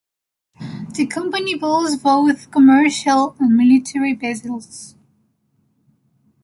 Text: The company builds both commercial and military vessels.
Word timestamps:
The 0.95 1.05
company 1.05 1.53
builds 1.53 1.95
both 1.95 2.49
commercial 2.49 3.35
and 3.39 3.55
military 3.55 4.13
vessels. 4.15 4.95